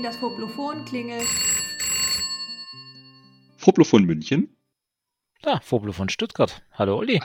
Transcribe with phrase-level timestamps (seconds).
[0.00, 1.26] Liebling, das Foblophon klingelt.
[3.56, 4.56] Foblophon München.
[5.44, 6.62] Ja, Foblophon Stuttgart.
[6.72, 7.20] Hallo Olli.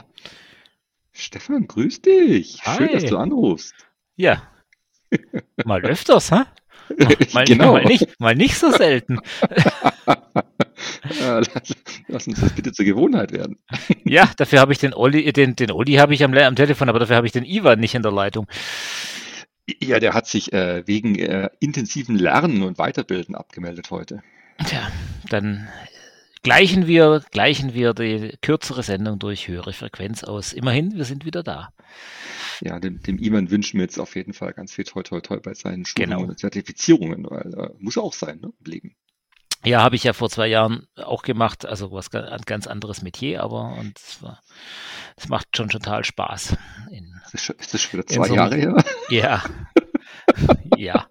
[1.12, 2.60] Stefan, grüß dich.
[2.64, 2.76] Hi.
[2.76, 3.74] Schön, dass du anrufst.
[4.16, 4.42] Ja.
[5.64, 6.42] Mal öfters, hä?
[7.32, 7.72] Mal, genau.
[7.72, 9.18] mal, nicht, mal nicht so selten.
[11.18, 11.48] Lass,
[12.06, 13.58] lass uns das bitte zur Gewohnheit werden.
[14.04, 16.98] Ja, dafür habe ich den Olli, den, den Olli habe ich am, am Telefon, aber
[17.00, 18.46] dafür habe ich den Ivan nicht in der Leitung.
[19.80, 24.22] Ja, der hat sich äh, wegen äh, intensiven Lernen und Weiterbilden abgemeldet heute.
[24.64, 24.90] Tja,
[25.28, 25.66] dann
[26.42, 30.52] gleichen wir, gleichen wir die kürzere Sendung durch höhere Frequenz aus.
[30.52, 31.70] Immerhin, wir sind wieder da.
[32.60, 35.38] Ja, dem, dem Iman wünschen wir jetzt auf jeden Fall ganz viel toi toi toi
[35.40, 36.30] bei seinen Schulungen Genau.
[36.30, 38.52] und Zertifizierungen, weil äh, muss auch sein, ne?
[38.64, 38.96] Im Leben.
[39.64, 43.42] Ja, habe ich ja vor zwei Jahren auch gemacht, also was ein ganz anderes Metier,
[43.42, 43.98] aber und
[45.16, 46.56] es macht schon total Spaß.
[46.92, 48.84] In, Ist das schon, das wieder zwei so Jahre her?
[49.08, 49.44] ja,
[50.76, 51.06] ja.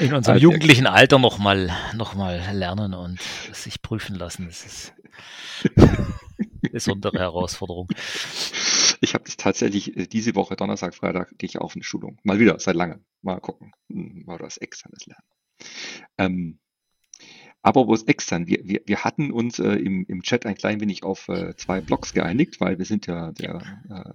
[0.00, 3.20] In unserem sehr jugendlichen Alter nochmal noch mal lernen und
[3.52, 4.94] sich prüfen lassen, das ist
[5.76, 6.14] eine
[6.72, 7.88] besondere Herausforderung.
[9.00, 12.18] Ich habe das tatsächlich äh, diese Woche, Donnerstag, Freitag, gehe ich auf eine Schulung.
[12.22, 13.04] Mal wieder, seit langem.
[13.22, 13.72] Mal gucken.
[13.90, 15.24] Hm, Mal was externes lernen.
[16.18, 16.58] Ähm,
[17.62, 18.46] aber wo ist extern?
[18.46, 21.80] Wir, wir, wir hatten uns äh, im, im Chat ein klein wenig auf äh, zwei
[21.80, 23.60] Blogs geeinigt, weil wir sind ja der,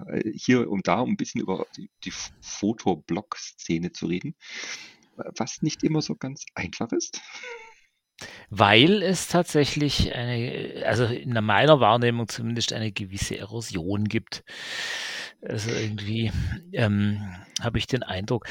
[0.10, 4.36] äh, hier und da, um ein bisschen über die, die Fotoblog-Szene zu reden,
[5.38, 7.22] was nicht immer so ganz einfach ist.
[8.50, 14.44] Weil es tatsächlich eine, also in meiner Wahrnehmung zumindest eine gewisse Erosion gibt.
[15.42, 16.32] Also irgendwie
[16.72, 17.22] ähm,
[17.62, 18.48] habe ich den Eindruck,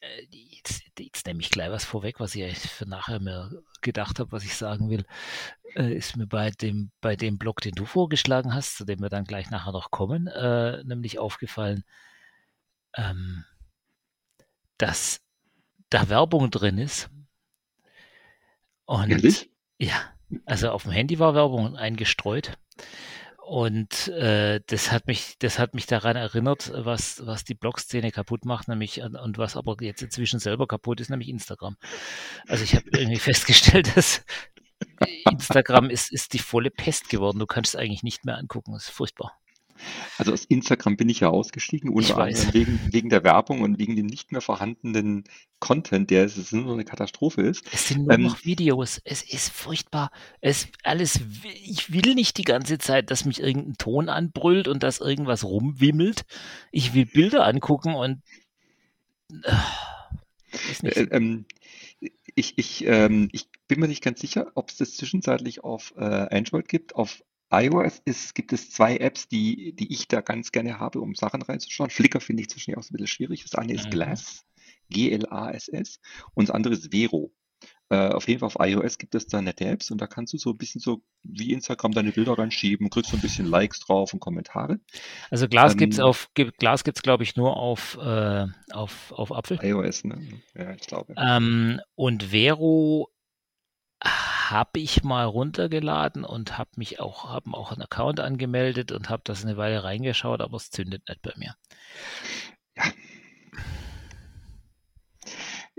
[0.00, 0.26] äh,
[0.70, 4.44] jetzt, jetzt nehme ich gleich was vorweg, was ich für nachher mir gedacht habe, was
[4.44, 5.04] ich sagen will,
[5.74, 9.08] äh, ist mir bei dem, bei dem Blog, den du vorgeschlagen hast, zu dem wir
[9.08, 11.84] dann gleich nachher noch kommen, äh, nämlich aufgefallen,
[12.94, 13.44] ähm,
[14.76, 15.20] dass
[15.90, 17.10] da Werbung drin ist.
[18.84, 19.50] Und Ehrlich?
[19.78, 20.00] ja,
[20.46, 22.58] also auf dem Handy war Werbung eingestreut.
[23.48, 28.44] Und äh, das hat mich, das hat mich daran erinnert, was, was die Blog-Szene kaputt
[28.44, 31.78] macht, nämlich und was aber jetzt inzwischen selber kaputt ist, nämlich Instagram.
[32.46, 34.22] Also ich habe irgendwie festgestellt, dass
[35.30, 37.38] Instagram ist, ist die volle Pest geworden.
[37.38, 38.74] Du kannst es eigentlich nicht mehr angucken.
[38.74, 39.32] Das ist furchtbar.
[40.16, 43.96] Also aus Instagram bin ich ja ausgestiegen, unter anderem wegen, wegen der Werbung und wegen
[43.96, 45.24] dem nicht mehr vorhandenen
[45.60, 47.64] Content, der es nur eine Katastrophe ist.
[47.72, 49.00] Es sind nur Ähm, noch Videos.
[49.04, 50.10] Es ist furchtbar.
[50.40, 51.20] Es alles.
[51.64, 56.24] Ich will nicht die ganze Zeit, dass mich irgendein Ton anbrüllt und dass irgendwas rumwimmelt.
[56.70, 58.22] Ich will Bilder angucken und
[59.30, 59.52] äh,
[60.70, 60.96] ist nicht.
[60.96, 61.46] Äh, ähm,
[62.34, 66.04] ich, ich, ähm, ich bin mir nicht ganz sicher, ob es das zwischenzeitlich auf äh,
[66.04, 66.94] Android gibt.
[66.94, 71.14] Auf iOS ist, gibt es zwei Apps, die, die ich da ganz gerne habe, um
[71.14, 71.90] Sachen reinzuschauen.
[71.90, 73.42] Flickr finde ich zwischendurch auch so ein bisschen schwierig.
[73.42, 73.90] Das eine ist Mhm.
[73.90, 74.44] Glass,
[74.90, 76.00] G-L-A-S-S,
[76.34, 77.32] und das andere ist Vero.
[77.90, 80.38] Äh, auf jeden Fall auf iOS gibt es da nette Apps und da kannst du
[80.38, 84.12] so ein bisschen so wie Instagram deine Bilder reinschieben, kriegst so ein bisschen Likes drauf
[84.12, 84.78] und Kommentare.
[85.30, 89.32] Also Glas gibt's ähm, auf gibt- Glas gibt's glaube ich nur auf äh, auf auf
[89.32, 89.58] Apfel.
[89.62, 90.20] iOS, ne?
[90.54, 91.14] Ja, ich glaube.
[91.16, 93.08] Ähm, und Vero
[94.50, 99.22] habe ich mal runtergeladen und habe mich auch haben auch einen Account angemeldet und habe
[99.24, 101.54] das eine Weile reingeschaut, aber es zündet nicht bei mir.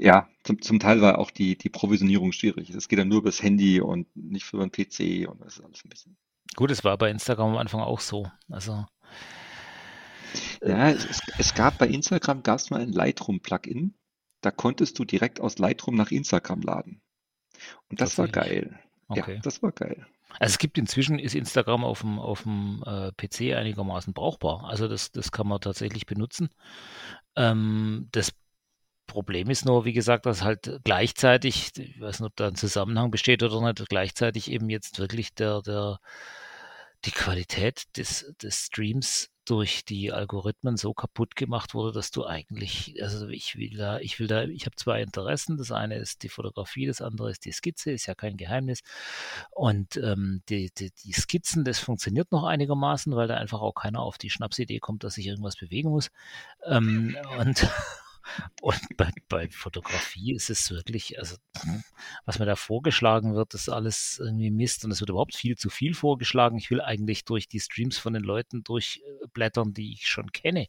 [0.01, 2.69] Ja, zum, zum Teil war auch die, die Provisionierung schwierig.
[2.69, 5.83] Es geht dann nur übers Handy und nicht für den PC und das ist alles
[5.83, 6.17] ein bisschen.
[6.55, 8.31] Gut, es war bei Instagram am Anfang auch so.
[8.49, 8.85] Also
[10.61, 13.93] Ja, es, es, es gab bei Instagram gab es mal ein Lightroom-Plugin.
[14.41, 17.01] Da konntest du direkt aus Lightroom nach Instagram laden.
[17.89, 18.79] Und das war geil.
[19.07, 19.35] okay.
[19.35, 20.05] Ja, das war geil.
[20.37, 24.65] Also es gibt inzwischen ist Instagram auf dem auf dem äh, PC einigermaßen brauchbar.
[24.65, 26.49] Also das das kann man tatsächlich benutzen.
[27.35, 28.33] Ähm, das
[29.09, 33.09] Problem ist nur, wie gesagt, dass halt gleichzeitig, ich weiß nicht, ob da ein Zusammenhang
[33.09, 35.99] besteht oder nicht, gleichzeitig eben jetzt wirklich der, der,
[37.05, 43.01] die Qualität des, des Streams durch die Algorithmen so kaputt gemacht wurde, dass du eigentlich,
[43.01, 45.57] also ich will da, ich will da, ich habe zwei Interessen.
[45.57, 48.81] Das eine ist die Fotografie, das andere ist die Skizze, ist ja kein Geheimnis.
[49.49, 54.01] Und ähm, die, die, die Skizzen, das funktioniert noch einigermaßen, weil da einfach auch keiner
[54.01, 56.11] auf die Schnapsidee kommt, dass sich irgendwas bewegen muss.
[56.65, 57.67] Ähm, und
[58.61, 61.37] und bei, bei Fotografie ist es wirklich, also
[62.25, 65.69] was mir da vorgeschlagen wird, ist alles irgendwie Mist und es wird überhaupt viel zu
[65.69, 66.57] viel vorgeschlagen.
[66.57, 70.67] Ich will eigentlich durch die Streams von den Leuten durchblättern, die ich schon kenne.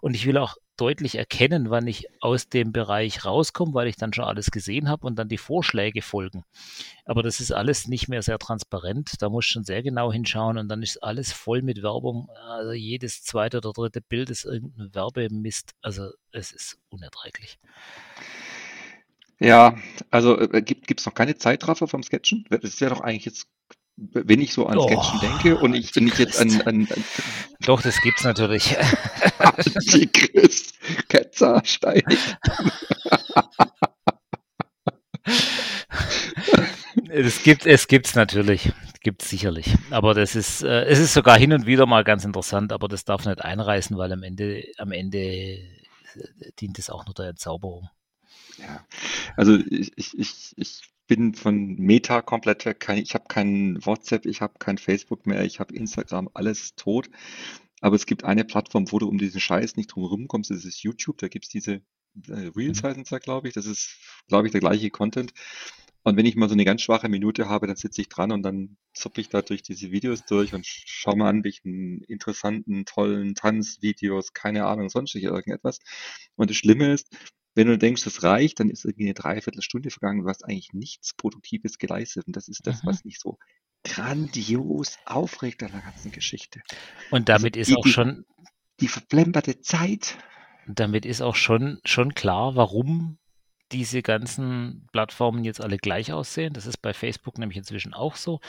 [0.00, 4.12] Und ich will auch deutlich erkennen, wann ich aus dem Bereich rauskomme, weil ich dann
[4.12, 6.44] schon alles gesehen habe und dann die Vorschläge folgen.
[7.04, 9.20] Aber das ist alles nicht mehr sehr transparent.
[9.20, 12.28] Da muss schon sehr genau hinschauen und dann ist alles voll mit Werbung.
[12.48, 15.72] Also jedes zweite oder dritte Bild ist irgendein Werbemist.
[15.82, 17.58] Also es ist unerträglich.
[19.40, 19.76] Ja,
[20.10, 22.44] also äh, gibt es noch keine Zeitraffer vom Sketchen?
[22.50, 23.48] Das wäre doch eigentlich jetzt
[23.98, 27.04] wenn ich so an Sketchen oh, denke und ich, wenn ich jetzt an, an, an
[27.60, 28.76] Doch, das gibt's natürlich.
[29.38, 30.74] Antichrist,
[31.08, 32.18] Ketzer, Steinig.
[37.08, 39.74] es gibt es gibt's natürlich, gibt's sicherlich.
[39.90, 43.04] Aber das ist äh, es ist sogar hin und wieder mal ganz interessant, aber das
[43.04, 45.58] darf nicht einreißen, weil am Ende am Ende äh,
[46.60, 47.90] dient es auch nur der Entzauberung.
[48.58, 48.84] Ja,
[49.36, 52.88] also ich, ich, ich, ich bin von Meta komplett weg.
[52.96, 57.10] Ich habe kein WhatsApp, ich habe kein Facebook mehr, ich habe Instagram, alles tot.
[57.80, 60.82] Aber es gibt eine Plattform, wo du um diesen Scheiß nicht drum rumkommst, das ist
[60.82, 61.18] YouTube.
[61.18, 61.80] Da gibt es diese
[62.28, 62.88] äh, Reels, mhm.
[62.88, 63.54] heißen es glaube ich.
[63.54, 65.32] Das ist, glaube ich, der gleiche Content.
[66.04, 68.42] Und wenn ich mal so eine ganz schwache Minute habe, dann sitze ich dran und
[68.42, 73.34] dann zuppe ich da durch diese Videos durch und schaue mal an, welchen interessanten, tollen
[73.34, 75.80] Tanzvideos, keine Ahnung, sonst irgendetwas.
[76.36, 77.14] Und das Schlimme ist,
[77.58, 81.12] wenn du denkst, das reicht, dann ist irgendwie eine Dreiviertelstunde vergangen, du hast eigentlich nichts
[81.14, 82.28] Produktives geleistet.
[82.28, 82.86] Und das ist das, mhm.
[82.86, 83.36] was mich so
[83.82, 86.60] grandios aufregt an der ganzen Geschichte.
[87.10, 88.24] Und damit also ist auch die, schon.
[88.78, 90.18] Die verplemperte Zeit.
[90.68, 93.18] Damit ist auch schon, schon klar, warum
[93.72, 96.52] diese ganzen Plattformen jetzt alle gleich aussehen.
[96.54, 98.40] Das ist bei Facebook nämlich inzwischen auch so.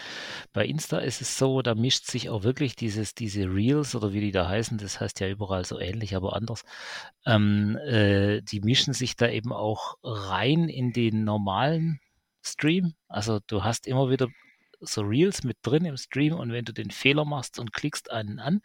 [0.54, 4.22] Bei Insta ist es so, da mischt sich auch wirklich dieses, diese Reels oder wie
[4.22, 6.64] die da heißen, das heißt ja überall so ähnlich, aber anders.
[7.26, 12.00] Ähm, äh, die mischen sich da eben auch rein in den normalen
[12.44, 12.94] Stream.
[13.08, 14.28] Also du hast immer wieder
[14.82, 18.40] so Reels mit drin im Stream und wenn du den Fehler machst und klickst einen
[18.40, 18.62] an,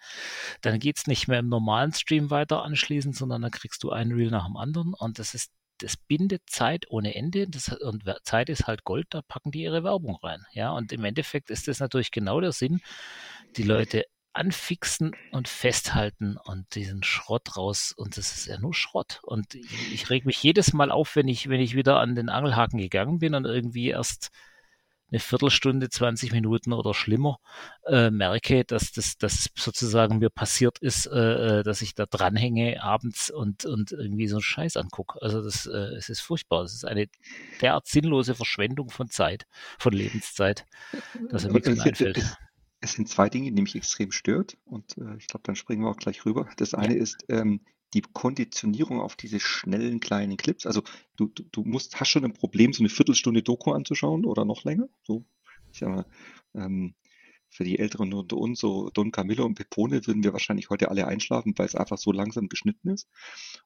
[0.60, 4.12] dann geht es nicht mehr im normalen Stream weiter anschließend, sondern dann kriegst du einen
[4.12, 8.48] Reel nach dem anderen und das ist das bindet Zeit ohne Ende das, und Zeit
[8.48, 10.44] ist halt Gold, da packen die ihre Werbung rein.
[10.52, 12.80] Ja, und im Endeffekt ist das natürlich genau der Sinn,
[13.56, 14.04] die Leute
[14.34, 19.92] anfixen und festhalten und diesen Schrott raus und das ist ja nur Schrott und ich,
[19.92, 23.20] ich reg mich jedes Mal auf, wenn ich wenn ich wieder an den Angelhaken gegangen
[23.20, 24.30] bin und irgendwie erst
[25.10, 27.38] eine Viertelstunde, 20 Minuten oder schlimmer
[27.86, 32.82] äh, merke, dass das dass sozusagen mir passiert ist, äh, äh, dass ich da dranhänge
[32.82, 35.20] abends und, und irgendwie so einen Scheiß angucke.
[35.22, 36.62] Also das äh, es ist furchtbar.
[36.62, 37.06] Es ist eine
[37.60, 39.46] derart sinnlose Verschwendung von Zeit,
[39.78, 40.66] von Lebenszeit,
[41.30, 42.36] dass mir nichts mehr einfällt.
[42.80, 45.90] Es sind zwei Dinge, die mich extrem stört und äh, ich glaube, dann springen wir
[45.90, 46.48] auch gleich rüber.
[46.56, 47.02] Das eine ja.
[47.02, 47.60] ist, ähm,
[47.94, 50.66] die Konditionierung auf diese schnellen kleinen Clips.
[50.66, 50.82] Also
[51.16, 54.64] du, du, du musst, hast schon ein Problem, so eine Viertelstunde Doku anzuschauen oder noch
[54.64, 54.88] länger.
[55.02, 55.24] So,
[55.72, 56.06] ich sag mal,
[56.54, 56.94] ähm,
[57.54, 61.06] für die Älteren unter uns, so Don Camillo und Pepone, würden wir wahrscheinlich heute alle
[61.06, 63.08] einschlafen, weil es einfach so langsam geschnitten ist.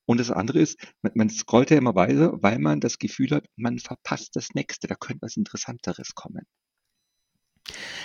[0.04, 3.46] Und das andere ist, man, man scrollt ja immer weiter, weil man das Gefühl hat,
[3.56, 6.46] man verpasst das nächste, da könnte was Interessanteres kommen.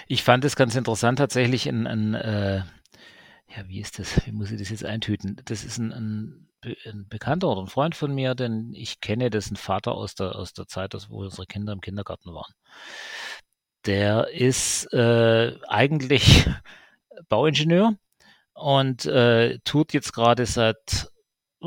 [0.08, 2.64] Ich fand es ganz interessant, tatsächlich ein, ein äh,
[3.56, 4.26] ja, wie ist das?
[4.26, 5.40] Wie muss ich das jetzt eintüten?
[5.46, 6.50] Das ist ein, ein,
[6.86, 10.54] ein Bekannter oder ein Freund von mir, denn ich kenne, ein Vater aus der, aus
[10.54, 12.54] der Zeit, wo unsere Kinder im Kindergarten waren.
[13.86, 16.46] Der ist äh, eigentlich
[17.30, 17.96] Bauingenieur
[18.54, 21.12] und äh, tut jetzt gerade seit,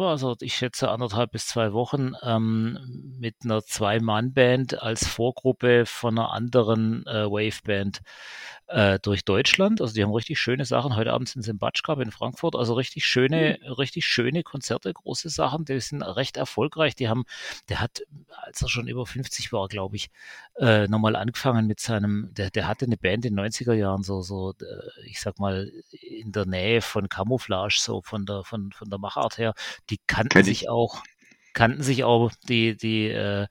[0.04, 2.78] also ich schätze anderthalb bis zwei Wochen ähm,
[3.18, 8.02] mit einer Zwei-Mann-Band als Vorgruppe von einer anderen äh, Wave-Band
[8.68, 9.80] äh, durch Deutschland.
[9.80, 10.96] Also die haben richtig schöne Sachen.
[10.96, 12.56] Heute Abend sind sie im Batschkap in Frankfurt.
[12.56, 13.72] Also richtig schöne, mhm.
[13.72, 15.64] richtig schöne Konzerte, große Sachen.
[15.64, 16.94] Die sind recht erfolgreich.
[16.96, 17.24] Die haben,
[17.68, 18.02] der hat,
[18.42, 20.10] als er schon über 50 war, glaube ich,
[20.58, 24.22] äh, nochmal angefangen mit seinem, der, der hatte eine Band in den 90er Jahren, so,
[24.22, 24.54] so,
[25.04, 29.38] ich sag mal, in der Nähe von Camouflage, so von der, von, von der Machart
[29.38, 29.54] her.
[29.90, 31.02] Die kannten sich auch,
[31.52, 33.46] kannten sich auch die, die, äh,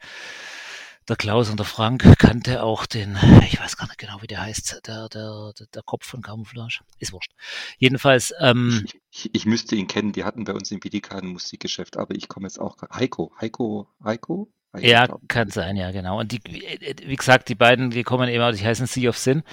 [1.08, 4.42] der Klaus und der Frank kannte auch den, ich weiß gar nicht genau, wie der
[4.42, 6.80] heißt, der, der, der Kopf von Camouflage.
[7.00, 7.32] Ist wurscht.
[7.78, 8.34] Jedenfalls.
[8.40, 12.16] Ähm, ich, ich, müsste ihn kennen, die hatten bei uns im BDK ein Musikgeschäft, aber
[12.16, 12.78] ich komme jetzt auch.
[12.92, 14.52] Heiko, Heiko, Heiko?
[14.80, 16.20] Ja, kann sein, ja, genau.
[16.20, 19.44] Und die, wie gesagt, die beiden, die kommen eben, die heißen Sea of Sin,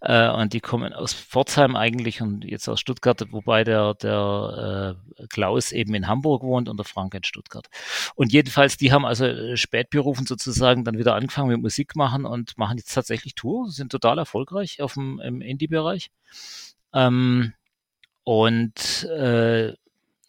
[0.00, 5.26] äh, und die kommen aus Pforzheim eigentlich und jetzt aus Stuttgart, wobei der, der äh,
[5.28, 7.66] Klaus eben in Hamburg wohnt und der Frank in Stuttgart.
[8.14, 12.58] Und jedenfalls, die haben also äh, spätberufen sozusagen dann wieder angefangen mit Musik machen und
[12.58, 16.10] machen jetzt tatsächlich Tour, sind total erfolgreich auf dem, im Indie-Bereich.
[16.92, 17.52] Ähm,
[18.24, 19.72] und äh,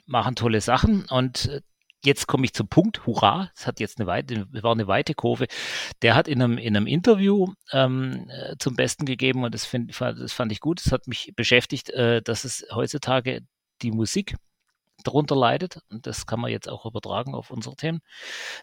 [0.05, 1.61] machen tolle Sachen und
[2.03, 5.47] jetzt komme ich zum Punkt, hurra, es hat jetzt eine weite, war eine weite Kurve.
[6.01, 9.99] Der hat in einem, in einem Interview ähm, äh, zum Besten gegeben und das, find,
[9.99, 10.85] das fand ich gut.
[10.85, 13.41] Das hat mich beschäftigt, äh, dass es heutzutage
[13.81, 14.35] die Musik
[15.03, 18.01] darunter leidet, und das kann man jetzt auch übertragen auf unsere Themen,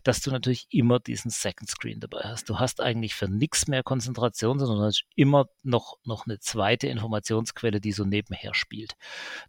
[0.04, 2.48] dass du natürlich immer diesen Second Screen dabei hast.
[2.48, 7.80] Du hast eigentlich für nichts mehr Konzentration, sondern hast immer noch, noch eine zweite Informationsquelle,
[7.80, 8.96] die so nebenher spielt,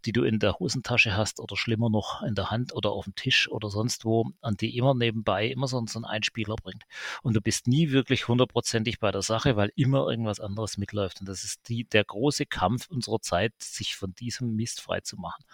[0.04, 3.14] die du in der Hosentasche hast oder schlimmer noch in der Hand oder auf dem
[3.14, 6.84] Tisch oder sonst wo, und die immer nebenbei immer so, so einen Einspieler bringt.
[7.22, 11.20] Und du bist nie wirklich hundertprozentig bei der Sache, weil immer irgendwas anderes mitläuft.
[11.20, 15.16] Und das ist die, der große Kampf unserer Zeit, sich von diesem Mist frei zu
[15.16, 15.44] machen.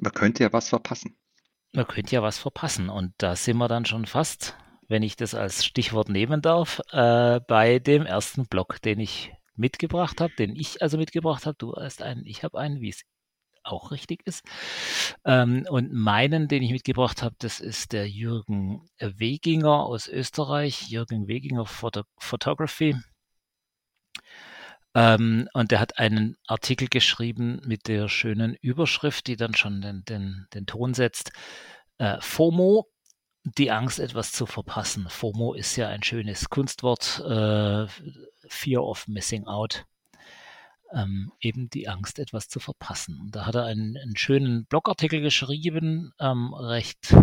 [0.00, 1.16] Man könnte ja was verpassen.
[1.72, 2.88] Man könnte ja was verpassen.
[2.88, 7.40] Und da sind wir dann schon fast, wenn ich das als Stichwort nehmen darf, äh,
[7.40, 11.56] bei dem ersten Block, den ich mitgebracht habe, den ich also mitgebracht habe.
[11.58, 13.02] Du hast einen, ich habe einen, wie es
[13.64, 14.44] auch richtig ist.
[15.24, 21.26] Ähm, und meinen, den ich mitgebracht habe, das ist der Jürgen Weginger aus Österreich, Jürgen
[21.26, 22.96] Weginger Photo Photography.
[24.94, 30.04] Ähm, und er hat einen Artikel geschrieben mit der schönen Überschrift, die dann schon den,
[30.04, 31.30] den, den Ton setzt.
[31.98, 32.88] Äh, FOMO,
[33.44, 35.08] die Angst, etwas zu verpassen.
[35.08, 37.20] FOMO ist ja ein schönes Kunstwort.
[37.20, 37.86] Äh,
[38.48, 39.84] Fear of Missing Out.
[40.92, 43.20] Ähm, eben die Angst, etwas zu verpassen.
[43.20, 47.14] Und da hat er einen, einen schönen Blogartikel geschrieben, ähm, recht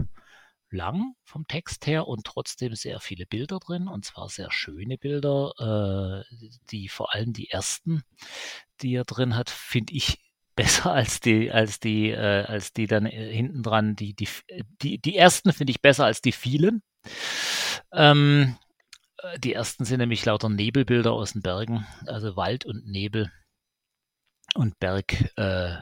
[0.76, 6.24] lang vom Text her und trotzdem sehr viele Bilder drin und zwar sehr schöne Bilder,
[6.30, 6.36] äh,
[6.70, 8.04] die vor allem die ersten,
[8.82, 10.20] die er drin hat, finde ich
[10.56, 14.30] besser als die als die äh, als die dann äh, hinten dran die die
[14.82, 16.82] die die ersten finde ich besser als die vielen.
[17.92, 18.58] Ähm,
[19.18, 23.32] äh, die ersten sind nämlich lauter Nebelbilder aus den Bergen, also Wald und Nebel
[24.56, 25.76] und Berg äh,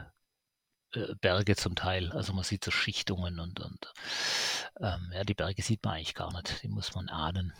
[0.94, 2.12] äh, Berge zum Teil.
[2.12, 3.92] Also man sieht so Schichtungen und, und
[4.80, 7.52] ähm, ja, die Berge sieht man eigentlich gar nicht, die muss man ahnen.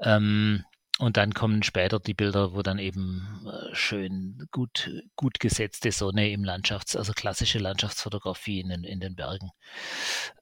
[0.00, 0.64] Ähm,
[0.98, 6.30] und dann kommen später die Bilder, wo dann eben äh, schön gut, gut gesetzte Sonne
[6.30, 9.50] im Landschafts-, also klassische Landschaftsfotografie in den, in den Bergen.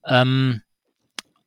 [0.05, 0.63] Ähm,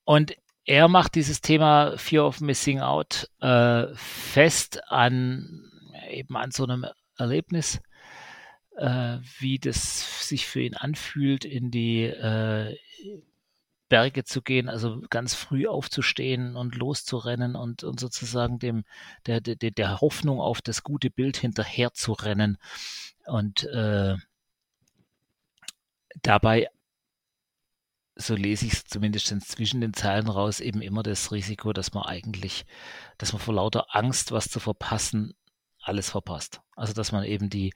[0.06, 5.72] und er macht dieses Thema Fear of Missing Out äh, fest an
[6.10, 6.86] eben an so einem
[7.18, 7.82] Erlebnis,
[8.78, 12.78] äh, wie das sich für ihn anfühlt, in die äh,
[13.90, 18.84] Berge zu gehen, also ganz früh aufzustehen und loszurennen und, und sozusagen dem
[19.28, 22.58] der, der, der Hoffnung auf das gute Bild hinterher zu rennen
[23.26, 24.16] und äh,
[26.22, 26.70] dabei
[28.16, 32.06] so lese ich es zumindest zwischen den Zeilen raus, eben immer das Risiko, dass man
[32.06, 32.66] eigentlich,
[33.18, 35.34] dass man vor lauter Angst, was zu verpassen,
[35.82, 36.62] alles verpasst.
[36.76, 37.74] Also dass man eben die,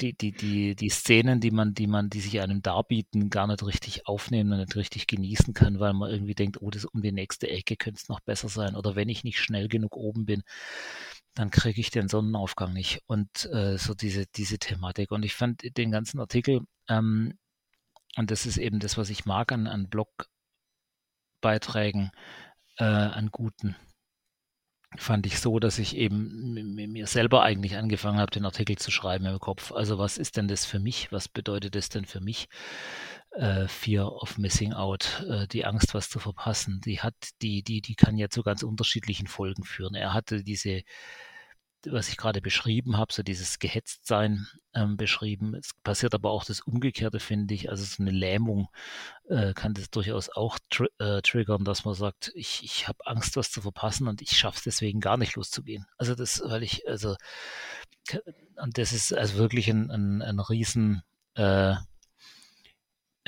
[0.00, 3.64] die, die, die, die Szenen, die man, die man, die sich einem darbieten, gar nicht
[3.64, 7.12] richtig aufnehmen und nicht richtig genießen kann, weil man irgendwie denkt, oh, das um die
[7.12, 8.76] nächste Ecke könnte es noch besser sein.
[8.76, 10.42] Oder wenn ich nicht schnell genug oben bin,
[11.34, 13.02] dann kriege ich den Sonnenaufgang nicht.
[13.06, 15.10] Und äh, so diese, diese Thematik.
[15.12, 17.38] Und ich fand den ganzen Artikel, ähm,
[18.16, 22.10] und das ist eben das, was ich mag an, an Blogbeiträgen,
[22.78, 23.76] äh, an guten
[24.96, 29.26] fand ich so, dass ich eben mir selber eigentlich angefangen habe, den Artikel zu schreiben
[29.26, 29.72] im Kopf.
[29.72, 31.12] Also was ist denn das für mich?
[31.12, 32.48] Was bedeutet das denn für mich?
[33.30, 37.80] Äh, Fear of Missing Out, äh, die Angst, was zu verpassen, die hat, die, die,
[37.80, 39.94] die kann ja zu ganz unterschiedlichen Folgen führen.
[39.94, 40.82] Er hatte diese
[41.86, 45.54] was ich gerade beschrieben habe, so dieses Gehetztsein ähm, beschrieben.
[45.54, 47.70] Es passiert aber auch das Umgekehrte, finde ich.
[47.70, 48.68] Also so eine Lähmung
[49.28, 53.36] äh, kann das durchaus auch tr äh, triggern, dass man sagt, ich, ich habe Angst,
[53.36, 55.86] was zu verpassen und ich schaffe es deswegen gar nicht loszugehen.
[55.96, 57.16] Also das, weil ich, also
[58.56, 61.02] und das ist also wirklich ein, ein, ein riesen
[61.34, 61.74] äh,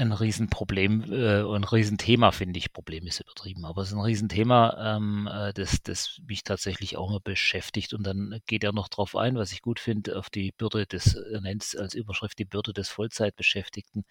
[0.03, 2.73] ein Riesenproblem äh, und Riesenthema, finde ich.
[2.73, 7.11] Problem ist übertrieben, aber es ist ein Riesenthema, ähm, äh, das, das mich tatsächlich auch
[7.11, 7.95] mal beschäftigt.
[7.95, 11.15] Und dann geht er noch darauf ein, was ich gut finde, auf die Bürde des,
[11.15, 14.05] er nennt es als Überschrift die Bürde des Vollzeitbeschäftigten,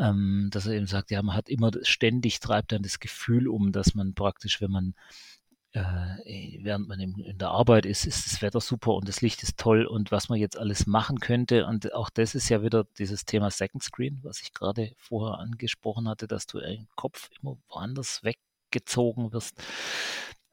[0.00, 3.72] ähm, dass er eben sagt, ja, man hat immer ständig treibt dann das Gefühl um,
[3.72, 4.94] dass man praktisch, wenn man
[5.72, 9.58] äh, während man in der Arbeit ist, ist das Wetter super und das Licht ist
[9.58, 11.66] toll und was man jetzt alles machen könnte.
[11.66, 16.08] Und auch das ist ja wieder dieses Thema Second Screen, was ich gerade vorher angesprochen
[16.08, 19.62] hatte, dass du im Kopf immer woanders weggezogen wirst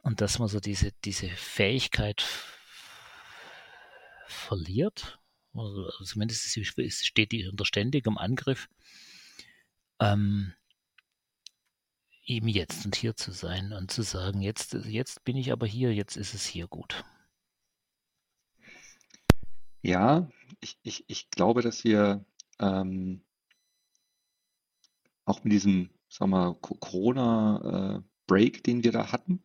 [0.04, 2.26] und dass man so diese, diese Fähigkeit
[4.28, 5.20] verliert.
[5.54, 8.70] Also zumindest steht die unter ständigem Angriff.
[10.00, 10.54] Ähm,
[12.30, 15.94] eben jetzt und hier zu sein und zu sagen, jetzt, jetzt bin ich aber hier,
[15.94, 17.04] jetzt ist es hier gut.
[19.82, 22.24] Ja, ich, ich, ich glaube, dass wir
[22.60, 23.22] ähm,
[25.26, 29.42] auch mit diesem, sagen wir Corona-Break, äh, den wir da hatten,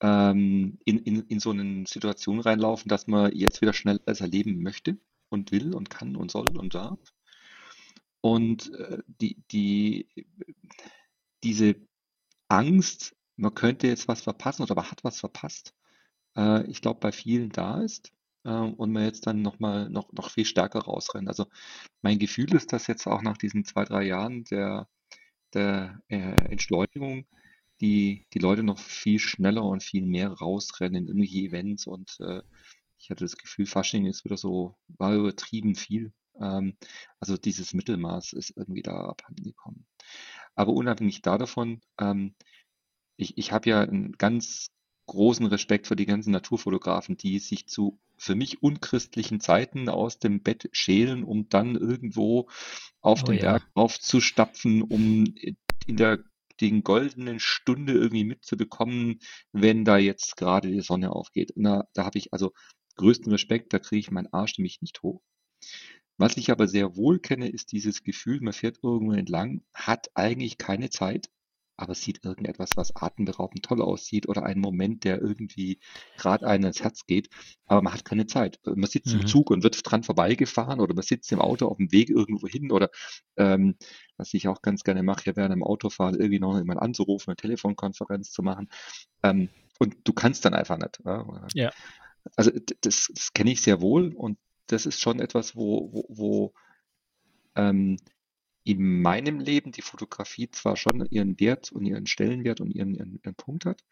[0.00, 4.62] ähm, in, in, in so eine Situation reinlaufen, dass man jetzt wieder schnell alles erleben
[4.62, 6.98] möchte und will und kann und soll und darf.
[8.20, 10.08] Und äh, die, die,
[11.42, 11.76] diese
[12.52, 15.74] Angst, man könnte jetzt was verpassen oder man hat was verpasst,
[16.36, 18.12] äh, ich glaube, bei vielen da ist
[18.44, 21.28] äh, und man jetzt dann noch mal noch, noch viel stärker rausrennt.
[21.28, 21.46] Also
[22.02, 24.88] mein Gefühl ist, dass jetzt auch nach diesen zwei, drei Jahren der,
[25.54, 26.18] der äh,
[26.50, 27.26] Entschleunigung
[27.80, 32.42] die, die Leute noch viel schneller und viel mehr rausrennen in irgendwelche Events und äh,
[32.98, 36.12] ich hatte das Gefühl, Fasching ist wieder so, war übertrieben viel.
[36.40, 36.76] Ähm,
[37.18, 39.86] also dieses Mittelmaß ist irgendwie da abhanden gekommen.
[40.54, 42.34] Aber unabhängig davon, ähm,
[43.16, 44.68] ich, ich habe ja einen ganz
[45.06, 50.42] großen Respekt für die ganzen Naturfotografen, die sich zu für mich unchristlichen Zeiten aus dem
[50.42, 52.48] Bett schälen, um dann irgendwo
[53.00, 53.40] auf Oh den ja.
[53.40, 55.24] Berg aufzustapfen, um
[55.86, 56.20] in der
[56.60, 59.18] den goldenen Stunde irgendwie mitzubekommen,
[59.52, 61.52] wenn da jetzt gerade die Sonne aufgeht.
[61.56, 62.52] Na, da habe ich also
[62.96, 65.22] größten Respekt, da kriege ich meinen Arsch nämlich nicht hoch.
[66.22, 70.56] Was ich aber sehr wohl kenne, ist dieses Gefühl, man fährt irgendwo entlang, hat eigentlich
[70.56, 71.28] keine Zeit,
[71.76, 75.80] aber sieht irgendetwas, was atemberaubend toll aussieht oder einen Moment, der irgendwie
[76.16, 77.28] gerade einem ins Herz geht,
[77.66, 78.60] aber man hat keine Zeit.
[78.64, 79.26] Man sitzt im Mhm.
[79.26, 82.70] Zug und wird dran vorbeigefahren oder man sitzt im Auto auf dem Weg irgendwo hin
[82.70, 82.90] oder
[83.36, 83.74] ähm,
[84.16, 87.36] was ich auch ganz gerne mache, ja während dem Autofahren irgendwie noch jemand anzurufen, eine
[87.36, 88.68] Telefonkonferenz zu machen.
[89.24, 89.48] Ähm,
[89.80, 91.00] und du kannst dann einfach nicht.
[91.04, 91.48] Ja?
[91.54, 91.72] Ja.
[92.36, 94.38] Also das, das kenne ich sehr wohl und
[94.72, 96.54] das ist schon etwas, wo, wo, wo
[97.54, 97.96] ähm,
[98.64, 103.20] in meinem Leben die Fotografie zwar schon ihren Wert und ihren Stellenwert und ihren, ihren,
[103.22, 103.82] ihren Punkt hat,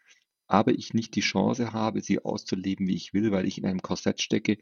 [0.47, 3.81] aber ich nicht die Chance habe, sie auszuleben, wie ich will, weil ich in einem
[3.81, 4.57] Korsett stecke,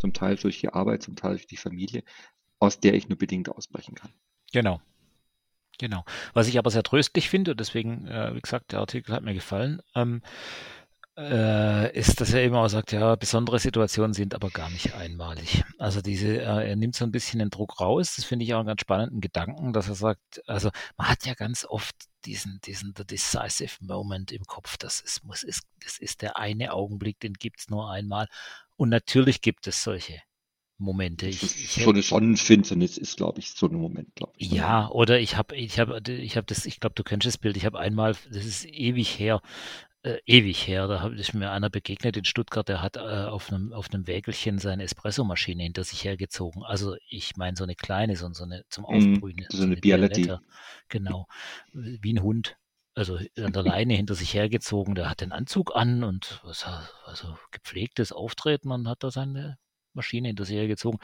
[0.00, 2.02] zum Teil durch die Arbeit, zum Teil durch die Familie,
[2.58, 4.12] aus der ich nur bedingt ausbrechen kann.
[4.52, 4.80] Genau.
[5.78, 6.04] Genau.
[6.34, 9.34] Was ich aber sehr tröstlich finde, und deswegen, äh, wie gesagt, der Artikel hat mir
[9.34, 10.22] gefallen, ähm,
[11.16, 15.62] äh, ist, dass er eben auch sagt, ja, besondere Situationen sind aber gar nicht einmalig.
[15.78, 18.16] Also diese, äh, er nimmt so ein bisschen den Druck raus.
[18.16, 21.34] Das finde ich auch einen ganz spannenden Gedanken, dass er sagt, also man hat ja
[21.34, 21.94] ganz oft
[22.24, 24.78] diesen, diesen the decisive moment im Kopf.
[24.78, 28.26] Das ist, muss, ist, das ist der eine Augenblick, den gibt's nur einmal.
[28.76, 30.22] Und natürlich gibt es solche
[30.78, 31.26] Momente.
[31.26, 34.50] Ich, ich so eine Sonnenfinsternis ist, glaube ich, so ein Moment, glaube ich.
[34.50, 37.56] ja, oder ich habe, ich habe, ich habe das, ich glaube, du kennst das Bild.
[37.56, 39.42] Ich habe einmal, das ist ewig her,
[40.02, 43.72] äh, ewig her, da ist mir einer begegnet in Stuttgart, der hat äh, auf einem
[43.72, 46.62] auf einem Wägelchen seine Espressomaschine hinter sich hergezogen.
[46.64, 50.32] Also ich meine so eine kleine, so, so eine zum Mhm, Aufbrühen, so eine Bialetti.
[50.32, 50.40] Bialetta,
[50.88, 51.26] genau,
[51.72, 52.56] wie ein Hund.
[52.94, 56.66] Also an der Leine hinter sich hergezogen, der hat den Anzug an und was,
[57.06, 59.56] also gepflegtes Auftreten und hat da seine
[59.94, 61.00] Maschine hinter sich hergezogen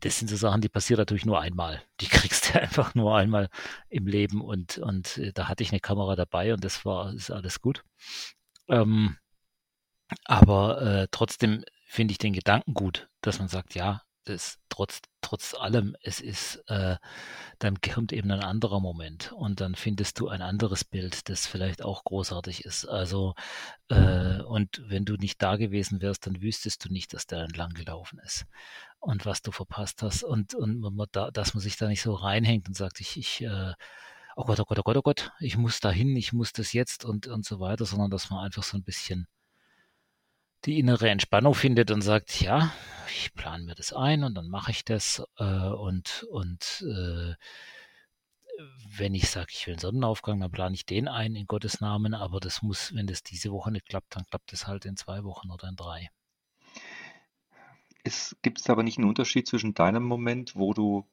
[0.00, 1.82] das sind so Sachen, die passieren natürlich nur einmal.
[2.00, 3.48] Die kriegst du einfach nur einmal
[3.88, 7.30] im Leben und, und äh, da hatte ich eine Kamera dabei und das war, ist
[7.30, 7.84] alles gut.
[8.68, 9.16] Ähm,
[10.24, 15.54] aber äh, trotzdem finde ich den Gedanken gut, dass man sagt, ja, das trotz, trotz
[15.54, 16.96] allem, es ist, äh,
[17.58, 21.82] dann kommt eben ein anderer Moment und dann findest du ein anderes Bild, das vielleicht
[21.82, 22.86] auch großartig ist.
[22.86, 23.34] Also,
[23.88, 27.74] äh, und wenn du nicht da gewesen wärst, dann wüsstest du nicht, dass der entlang
[27.74, 28.46] gelaufen ist
[29.02, 32.14] und was du verpasst hast und, und man da, dass man sich da nicht so
[32.14, 33.72] reinhängt und sagt, ich, ich, äh,
[34.36, 37.04] oh Gott, oh Gott, oh Gott, oh Gott, ich muss dahin, ich muss das jetzt
[37.04, 39.26] und, und so weiter, sondern dass man einfach so ein bisschen
[40.64, 42.72] die innere Entspannung findet und sagt, ja,
[43.08, 47.34] ich plane mir das ein und dann mache ich das äh, und, und äh,
[48.96, 52.14] wenn ich sage, ich will einen Sonnenaufgang, dann plane ich den ein in Gottes Namen,
[52.14, 55.24] aber das muss, wenn das diese Woche nicht klappt, dann klappt es halt in zwei
[55.24, 56.10] Wochen oder in drei.
[58.04, 61.08] Es gibt aber nicht einen Unterschied zwischen deinem Moment, wo du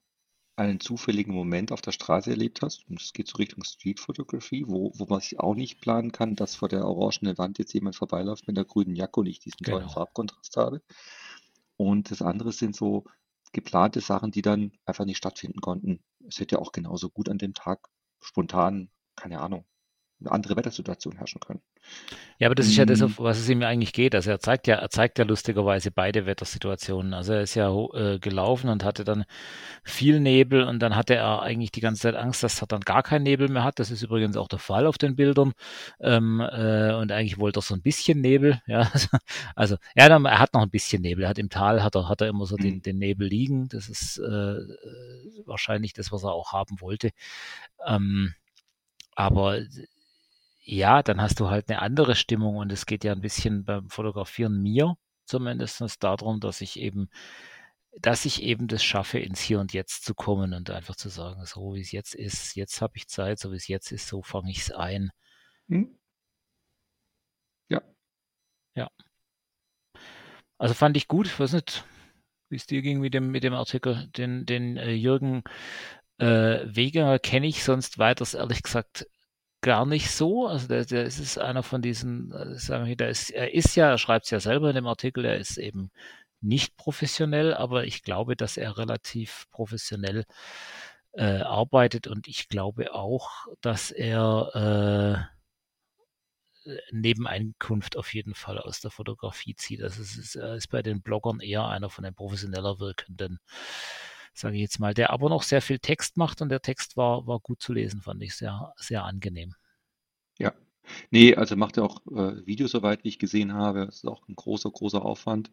[0.55, 4.65] einen zufälligen Moment auf der Straße erlebt hast, und es geht so Richtung Street Photography,
[4.67, 7.95] wo, wo man sich auch nicht planen kann, dass vor der orangenen Wand jetzt jemand
[7.95, 9.93] vorbeiläuft mit einer grünen Jacke und ich diesen tollen Genau.
[9.93, 10.81] Farbkontrast habe.
[11.79, 13.05] Und das andere sind so
[13.53, 16.03] geplante Sachen, die dann einfach nicht stattfinden konnten.
[16.27, 17.87] Es hätte ja auch genauso gut an dem Tag
[18.21, 19.65] spontan, keine Ahnung,
[20.21, 21.61] eine andere Wettersituation herrschen können.
[22.39, 24.15] Ja, aber das ist ja das, Mm, auf was es ihm eigentlich geht.
[24.15, 27.13] Also er zeigt ja, er zeigt ja lustigerweise beide Wettersituationen.
[27.13, 29.25] Also er ist ja äh, gelaufen und hatte dann
[29.83, 33.03] viel Nebel und dann hatte er eigentlich die ganze Zeit Angst, dass er dann gar
[33.03, 33.79] keinen Nebel mehr hat.
[33.79, 35.53] Das ist übrigens auch der Fall auf den Bildern.
[35.99, 38.61] Ähm, äh, und eigentlich wollte er so ein bisschen Nebel.
[38.67, 38.91] Ja,
[39.55, 41.23] also er hat, er hat noch ein bisschen Nebel.
[41.23, 43.67] Er hat im Tal hat er, hat er immer so den, mm, den Nebel liegen.
[43.69, 47.11] Das ist äh, äh, wahrscheinlich das, was er auch haben wollte.
[47.85, 48.33] Ähm,
[49.15, 49.59] aber
[50.69, 53.89] ja, dann hast du halt eine andere Stimmung und es geht ja ein bisschen beim
[53.89, 57.09] Fotografieren mir zumindest darum, dass ich eben,
[57.99, 61.43] dass ich eben das schaffe, ins Hier und Jetzt zu kommen und einfach zu sagen,
[61.45, 64.21] so wie es jetzt ist, jetzt habe ich Zeit, so wie es jetzt ist, so
[64.21, 65.11] fange ich es ein.
[65.69, 65.85] mm,
[67.69, 67.81] ja,
[68.75, 68.89] Ja,
[70.59, 71.83] also fand ich gut, ich weiß nicht,
[72.49, 74.07] wie es dir ging mit dem, mit dem Artikel.
[74.17, 75.43] Den, den äh, Jürgen
[76.19, 79.07] äh, Weger kenne ich sonst weiters ehrlich gesagt
[79.61, 80.47] gar nicht so.
[80.47, 83.89] Also der, der ist einer von diesen, äh, sagen wir, der ist, er ist ja,
[83.89, 85.91] er schreibt es ja selber in dem Artikel, er ist eben
[86.41, 90.25] nicht professionell, aber ich glaube, dass er relativ professionell
[91.13, 95.29] äh, arbeitet und ich glaube auch, dass er
[96.65, 99.81] äh, Nebeneinkunft auf jeden Fall aus der Fotografie zieht.
[99.81, 103.39] Also es ist, er ist bei den Bloggern eher einer von den professioneller wirkenden,
[104.39, 107.27] sage ich jetzt mal, der aber noch sehr viel Text macht und der Text war,
[107.27, 109.55] war gut zu lesen, fand ich sehr, sehr angenehm.
[110.39, 110.53] Ja.
[111.11, 113.85] Nee, also macht er auch äh, Videos, soweit wie ich gesehen habe.
[113.85, 115.51] Das ist auch ein großer, großer Aufwand.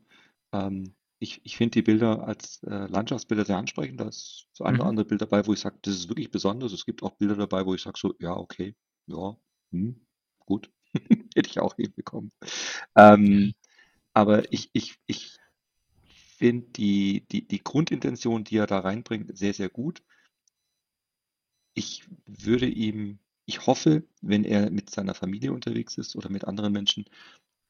[0.52, 4.00] Ähm, ich ich finde die Bilder als äh, Landschaftsbilder sehr ansprechend.
[4.00, 4.88] Da ist so ein oder Mhm.
[4.88, 6.72] andere Bild dabei, wo ich sage, das ist wirklich besonders.
[6.72, 8.74] Es gibt auch Bilder dabei, wo ich sage so, ja, okay,
[9.06, 9.36] ja,
[9.72, 10.06] hm,
[10.40, 10.70] gut,
[11.34, 12.32] hätte ich auch hinbekommen.
[12.96, 13.54] Ähm,
[14.14, 15.38] aber ich, ich, ich
[16.36, 20.02] finde die, die, die Grundintention, die er da reinbringt, sehr, sehr gut.
[21.74, 26.72] Ich würde ihm, ich hoffe, wenn er mit seiner Familie unterwegs ist oder mit anderen
[26.72, 27.04] Menschen,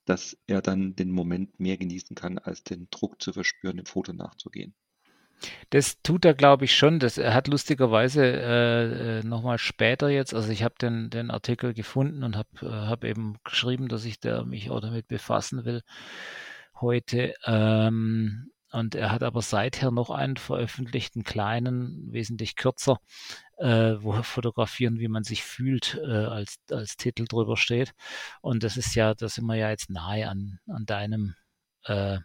[0.04, 4.12] dass er dann den Moment mehr genießen kann, als den Druck zu verspüren, dem Foto
[4.12, 4.74] nachzugehen.
[5.70, 6.98] Das tut er, glaube ich, schon.
[6.98, 11.74] Das, er hat lustigerweise äh, äh, nochmal später jetzt, also ich habe den, den Artikel
[11.74, 15.82] gefunden und habe äh, hab eben geschrieben, dass ich da mich auch damit befassen will
[16.80, 17.34] heute.
[17.44, 23.00] Ähm, und er hat aber seither noch einen veröffentlichten kleinen, wesentlich kürzer,
[23.58, 27.94] äh, wo er fotografieren, wie man sich fühlt, äh, als, als Titel drüber steht.
[28.42, 31.34] Und das ist ja, da sind wir ja jetzt nahe an, an deinem,
[31.84, 32.18] äh,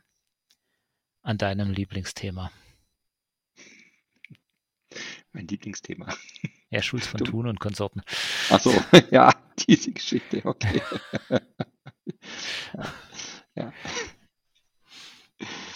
[1.23, 2.51] an deinem Lieblingsthema.
[5.33, 6.13] Mein Lieblingsthema.
[6.69, 8.01] Ja, Schulz von Du- Thun und Konsorten.
[8.49, 8.73] Ach so,
[9.11, 9.33] ja,
[9.67, 10.81] diese Geschichte, okay.
[12.73, 12.93] ja.
[13.55, 13.73] ja.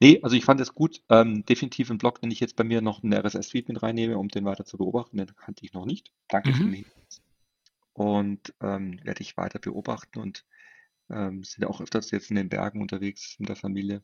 [0.00, 1.02] Nee, also ich fand es gut.
[1.10, 4.28] Ähm, definitiv ein Blog, den ich jetzt bei mir noch einen RSS-Feed mit reinnehme, um
[4.28, 5.18] den weiter zu beobachten.
[5.18, 6.12] Den kannte ich noch nicht.
[6.28, 6.64] Danke für Mhm.
[6.64, 7.22] den Hinweis.
[7.94, 10.44] Und ähm, werde ich weiter beobachten und
[11.10, 14.02] ähm, sind auch öfters jetzt in den Bergen unterwegs mit der Familie.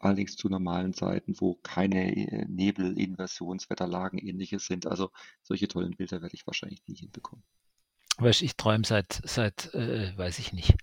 [0.00, 4.86] Allerdings zu normalen Zeiten, wo keine äh, Nebel, Inversionswetterlagen, ähnliches sind.
[4.86, 5.10] Also
[5.42, 7.44] solche tollen Bilder werde ich wahrscheinlich nie hinbekommen.
[8.18, 10.74] Weißt, ich träume seit, seit äh, weiß ich nicht,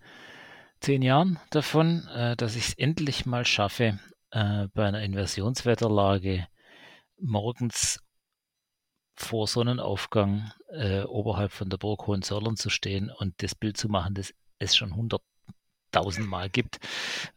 [0.82, 4.00] zehn Jahren davon, äh, dass ich es endlich mal schaffe,
[4.32, 6.48] äh, bei einer Inversionswetterlage
[7.20, 8.00] morgens
[9.16, 14.16] vor Sonnenaufgang äh, oberhalb von der Burg Hohenzollern zu stehen und das Bild zu machen,
[14.16, 16.80] das es schon hunderttausendmal gibt,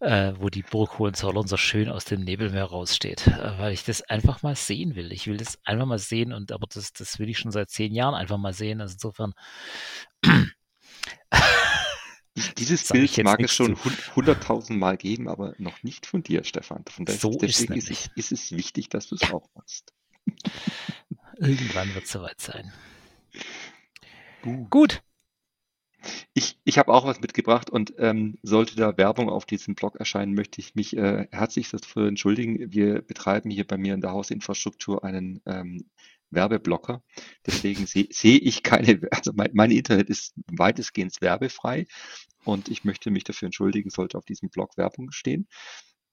[0.00, 4.02] äh, wo die Burg Hohenzollern so schön aus dem Nebelmeer raussteht, äh, weil ich das
[4.02, 5.12] einfach mal sehen will.
[5.12, 7.92] Ich will das einfach mal sehen und aber das, das will ich schon seit zehn
[7.92, 8.80] Jahren einfach mal sehen.
[8.80, 9.34] Also insofern
[12.58, 13.84] Dieses Sag ich Bild jetzt mag es schon zu.
[13.84, 16.84] hund- hunderttausend Mal geben, aber noch nicht von dir, Stefan.
[16.90, 19.92] Von So ist deswegen ist, es, ist es wichtig, dass du es auch machst.
[21.38, 22.72] Irgendwann wird es soweit sein.
[24.42, 24.70] Gut.
[24.70, 25.02] Gut.
[26.34, 30.34] Ich, ich habe auch was mitgebracht und ähm, sollte da Werbung auf diesem Blog erscheinen,
[30.34, 32.72] möchte ich mich äh, herzlich dafür entschuldigen.
[32.72, 35.88] Wir betreiben hier bei mir in der Hausinfrastruktur einen ähm,
[36.30, 37.02] Werbeblocker.
[37.46, 38.06] Deswegen sehe
[38.38, 41.86] ich keine, also mein, mein Internet ist weitestgehend werbefrei
[42.44, 45.48] und ich möchte mich dafür entschuldigen, sollte auf diesem Blog Werbung stehen.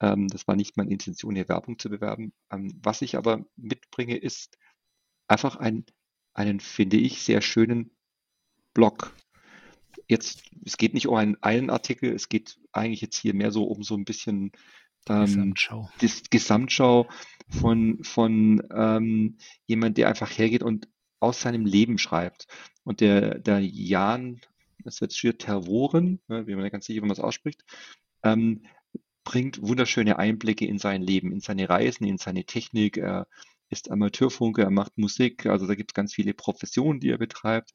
[0.01, 2.33] Ähm, das war nicht meine Intention, hier Werbung zu bewerben.
[2.51, 4.57] Ähm, was ich aber mitbringe, ist
[5.27, 5.85] einfach ein,
[6.33, 7.91] einen, finde ich, sehr schönen
[8.73, 9.15] Blog.
[10.07, 13.63] Jetzt, es geht nicht um einen, einen Artikel, es geht eigentlich jetzt hier mehr so
[13.63, 14.51] um so ein bisschen
[15.09, 15.89] ähm, Gesamtschau.
[15.99, 17.07] das Gesamtschau
[17.49, 20.87] von, von ähm, jemand, der einfach hergeht und
[21.19, 22.47] aus seinem Leben schreibt.
[22.83, 24.41] Und der, der Jan,
[24.83, 27.63] das wird schwer, Tervoren, ne, mir nicht ganz sicher, wie man es ausspricht,
[28.23, 28.65] ähm,
[29.23, 32.97] bringt wunderschöne Einblicke in sein Leben, in seine Reisen, in seine Technik.
[32.97, 33.27] Er
[33.69, 37.71] ist Amateurfunker, er macht Musik, also da gibt es ganz viele Professionen, die er betreibt.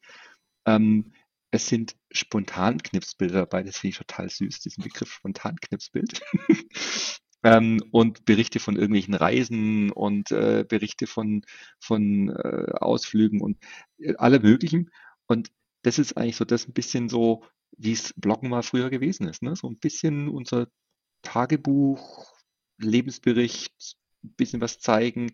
[0.65, 1.13] Ähm,
[1.51, 6.21] es sind Spontanknipsbilder dabei, das finde ich total süß, diesen Begriff Spontanknipsbild.
[7.43, 11.43] ähm, und Berichte von irgendwelchen Reisen und äh, Berichte von,
[11.79, 13.57] von äh, Ausflügen und
[13.99, 14.91] äh, alle möglichen.
[15.27, 15.51] Und
[15.83, 17.45] das ist eigentlich so das ein bisschen so,
[17.77, 19.41] wie es Bloggen mal früher gewesen ist.
[19.41, 19.55] Ne?
[19.55, 20.67] So ein bisschen unser
[21.21, 22.33] Tagebuch,
[22.77, 25.31] Lebensbericht, ein bisschen was zeigen.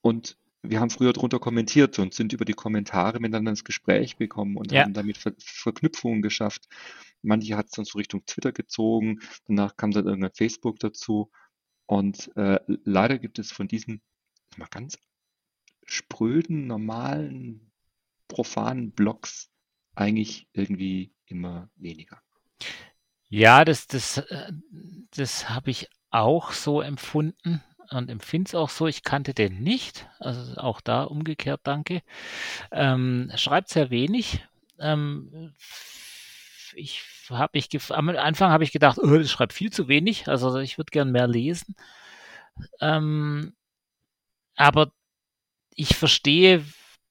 [0.00, 4.56] Und wir haben früher drunter kommentiert und sind über die Kommentare miteinander ins Gespräch gekommen
[4.56, 4.84] und Ja.
[4.84, 6.68] haben damit Ver Verknüpfungen geschafft.
[7.22, 11.30] Manche hat es dann so Richtung Twitter gezogen, danach kam dann irgendwann Facebook dazu.
[11.86, 14.02] Und äh, leider gibt es von diesen
[14.56, 14.98] mal ganz
[15.84, 17.72] spröden, normalen,
[18.28, 19.50] profanen Blogs
[19.94, 22.20] eigentlich irgendwie immer weniger.
[23.28, 24.52] Ja, das, das, äh,
[25.10, 27.62] das habe ich auch so empfunden.
[27.90, 28.86] Und empfinde es auch so.
[28.86, 30.08] Ich kannte den nicht.
[30.18, 32.02] Also auch da umgekehrt, danke.
[32.70, 34.46] Ähm, schreibt sehr wenig.
[34.78, 35.54] Ähm,
[36.74, 40.28] ich habe ich am Anfang habe ich gedacht, oh, das schreibt viel zu wenig.
[40.28, 41.76] Also ich würde gern mehr lesen.
[42.80, 43.54] Ähm,
[44.56, 44.92] aber
[45.74, 46.64] ich verstehe,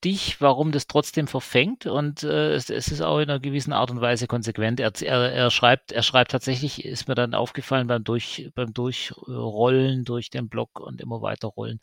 [0.03, 3.89] dich, warum das trotzdem verfängt und äh, es, es, ist auch in einer gewissen Art
[3.89, 4.79] und Weise konsequent.
[4.79, 10.05] Er, er, er, schreibt, er schreibt tatsächlich, ist mir dann aufgefallen beim Durch, beim Durchrollen
[10.05, 11.79] durch den Blog und immer weiter rollen,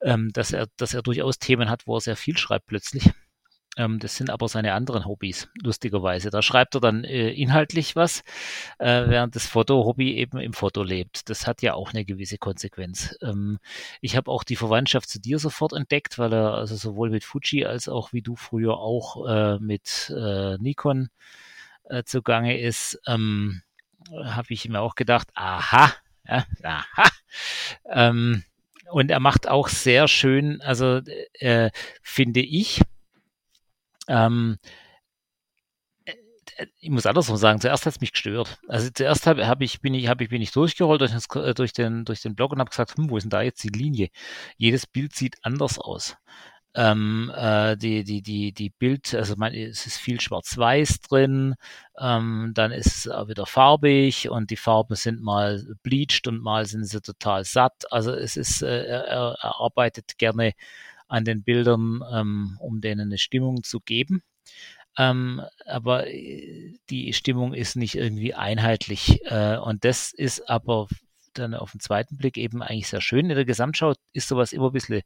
[0.00, 3.10] ähm, dass er, dass er durchaus Themen hat, wo er sehr viel schreibt plötzlich.
[3.76, 6.30] Ähm, das sind aber seine anderen Hobbys, lustigerweise.
[6.30, 8.20] Da schreibt er dann äh, inhaltlich was,
[8.78, 11.28] äh, während das Foto-Hobby eben im Foto lebt.
[11.28, 13.16] Das hat ja auch eine gewisse Konsequenz.
[13.22, 13.58] Ähm,
[14.00, 17.64] ich habe auch die Verwandtschaft zu dir sofort entdeckt, weil er also sowohl mit Fuji
[17.64, 21.08] als auch wie du früher auch äh, mit äh, Nikon
[21.84, 23.00] äh, zugange ist.
[23.06, 23.62] Ähm,
[24.12, 25.92] habe ich mir auch gedacht, aha,
[26.28, 27.10] ja, aha.
[27.88, 28.44] Ähm,
[28.90, 31.00] und er macht auch sehr schön, also
[31.34, 31.70] äh,
[32.02, 32.80] finde ich,
[34.08, 34.58] ähm,
[36.56, 38.58] äh, ich muss andersrum sagen, zuerst hat es mich gestört.
[38.68, 41.54] Also zuerst habe hab ich, bin ich, hab ich, bin ich durchgerollt durch, das, äh,
[41.54, 43.68] durch, den, durch den Blog und habe gesagt, hm, wo ist denn da jetzt die
[43.68, 44.08] Linie?
[44.56, 46.16] Jedes Bild sieht anders aus.
[46.76, 51.54] Ähm, äh, die, die, die, die Bild, also man, es ist viel Schwarz-Weiß drin,
[52.00, 56.66] ähm, dann ist es auch wieder farbig und die Farben sind mal bleached und mal
[56.66, 57.84] sind sie total satt.
[57.92, 59.04] Also es ist, äh, er,
[59.40, 60.52] er arbeitet gerne
[61.08, 64.22] an den Bildern, ähm, um denen eine Stimmung zu geben.
[64.96, 69.20] Ähm, aber äh, die Stimmung ist nicht irgendwie einheitlich.
[69.24, 70.88] Äh, und das ist aber
[71.34, 73.28] dann auf den zweiten Blick eben eigentlich sehr schön.
[73.28, 75.02] In der Gesamtschau ist sowas immer ein bisschen,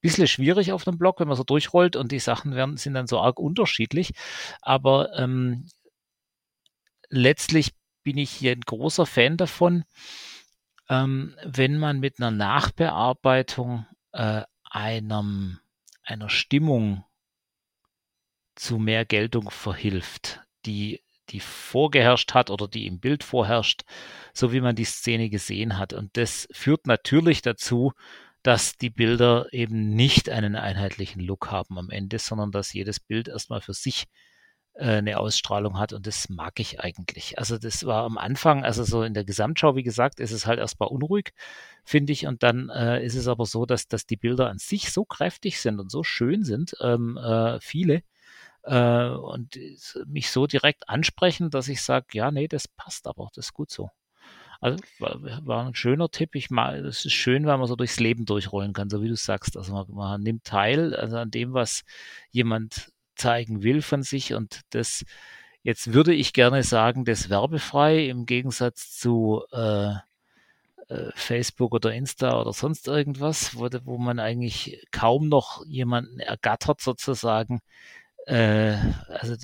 [0.00, 3.06] bisschen schwierig auf dem Blog, wenn man so durchrollt und die Sachen werden, sind dann
[3.06, 4.12] so arg unterschiedlich.
[4.62, 5.68] Aber ähm,
[7.10, 9.84] letztlich bin ich hier ein großer Fan davon,
[10.88, 14.42] ähm, wenn man mit einer Nachbearbeitung äh,
[14.76, 15.58] einem,
[16.02, 17.04] einer Stimmung
[18.54, 23.84] zu mehr Geltung verhilft, die, die vorgeherrscht hat oder die im Bild vorherrscht,
[24.34, 25.94] so wie man die Szene gesehen hat.
[25.94, 27.94] Und das führt natürlich dazu,
[28.42, 33.28] dass die Bilder eben nicht einen einheitlichen Look haben am Ende, sondern dass jedes Bild
[33.28, 34.06] erstmal für sich äh,
[34.78, 37.38] eine Ausstrahlung hat und das mag ich eigentlich.
[37.38, 40.58] Also das war am Anfang, also so in der Gesamtschau, wie gesagt, ist es halt
[40.58, 41.32] erstmal unruhig,
[41.84, 42.26] finde ich.
[42.26, 45.60] Und dann äh, ist es aber so, dass, dass die Bilder an sich so kräftig
[45.60, 48.02] sind und so schön sind, ähm, äh, viele,
[48.64, 49.58] äh, und
[50.06, 53.70] mich so direkt ansprechen, dass ich sage, ja, nee, das passt aber, das ist gut
[53.70, 53.90] so.
[54.60, 56.34] Also war, war ein schöner Tipp.
[56.34, 59.16] Ich mal, es ist schön, weil man so durchs Leben durchrollen kann, so wie du
[59.16, 59.56] sagst.
[59.56, 61.84] Also man, man nimmt teil also an dem, was
[62.30, 65.04] jemand zeigen will von sich und das
[65.62, 69.94] jetzt würde ich gerne sagen, das werbefrei im Gegensatz zu äh,
[70.88, 76.80] äh, Facebook oder Insta oder sonst irgendwas, wo, wo man eigentlich kaum noch jemanden ergattert
[76.80, 77.60] sozusagen,
[78.26, 78.76] äh,
[79.08, 79.34] also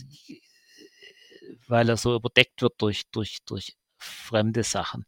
[1.66, 5.04] weil er so überdeckt wird durch, durch, durch fremde Sachen.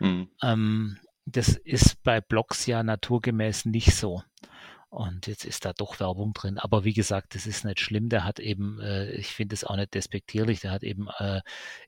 [0.00, 0.28] Mhm.
[0.42, 4.22] Ähm, das ist bei Blogs ja naturgemäß nicht so.
[4.90, 6.58] Und jetzt ist da doch Werbung drin.
[6.58, 8.08] Aber wie gesagt, das ist nicht schlimm.
[8.08, 11.42] Der hat eben, äh, ich finde es auch nicht despektierlich, der hat eben äh,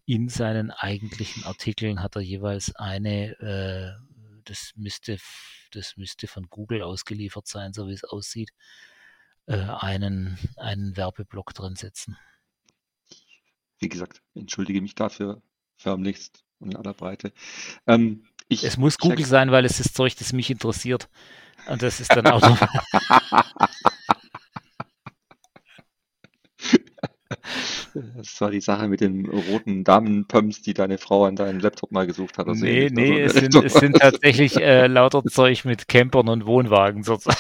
[0.04, 3.92] in seinen eigentlichen Artikeln hat er jeweils eine, äh,
[4.44, 5.16] das müsste,
[5.70, 8.50] das müsste von Google ausgeliefert sein, so wie es aussieht,
[9.46, 12.18] äh, einen, einen Werbeblock drin setzen.
[13.78, 15.40] Wie gesagt, entschuldige mich dafür
[15.78, 17.32] förmlichst und in aller Breite.
[17.86, 21.08] Ähm, es muss Google sein, weil es ist Zeug, das mich interessiert.
[21.68, 22.56] Und das ist dann auch so.
[27.92, 32.06] Das war die Sache mit den roten Damenpumps, die deine Frau an deinen Laptop mal
[32.06, 32.46] gesucht hat.
[32.46, 37.02] Also nee, nee, es sind, es sind, tatsächlich äh, lauter Zeug mit Campern und Wohnwagen
[37.02, 37.38] sozusagen.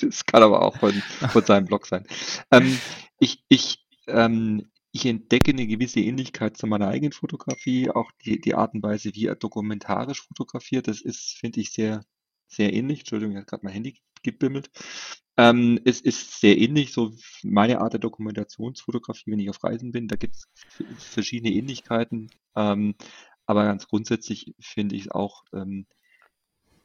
[0.00, 2.04] Das kann aber auch von, von seinem Blog sein.
[2.50, 2.78] Ähm,
[3.18, 8.54] ich, ich, ähm, ich entdecke eine gewisse Ähnlichkeit zu meiner eigenen Fotografie, auch die, die
[8.54, 10.88] Art und Weise, wie er dokumentarisch fotografiert.
[10.88, 12.00] Das ist, finde ich, sehr,
[12.48, 13.00] sehr ähnlich.
[13.00, 14.70] Entschuldigung, ich habe gerade mein Handy gebimmelt.
[15.36, 20.08] Ähm, es ist sehr ähnlich, so meine Art der Dokumentationsfotografie, wenn ich auf Reisen bin.
[20.08, 20.48] Da gibt es
[20.98, 22.30] verschiedene Ähnlichkeiten.
[22.54, 22.94] Ähm,
[23.44, 25.86] aber ganz grundsätzlich finde ich es auch ähm,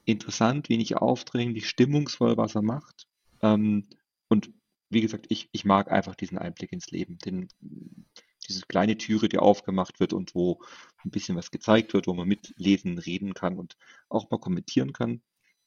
[0.06, 3.08] interessant, wenig aufdringlich, stimmungsvoll, was er macht.
[3.42, 3.88] Ähm,
[4.28, 4.52] und
[4.90, 7.48] wie gesagt, ich, ich mag einfach diesen Einblick ins Leben, den,
[8.48, 10.62] diese kleine Türe, die aufgemacht wird und wo
[11.06, 13.78] ein bisschen was gezeigt wird, wo man mitlesen, reden kann und
[14.10, 15.22] auch mal kommentieren kann.